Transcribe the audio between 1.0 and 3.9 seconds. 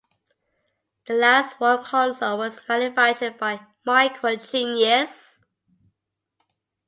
The last one console was manufactured by